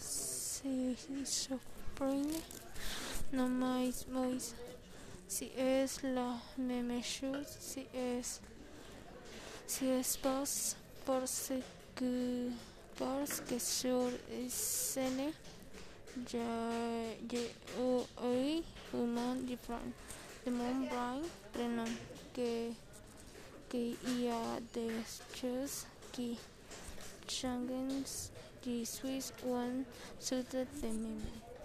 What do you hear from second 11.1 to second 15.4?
si que por que sur escene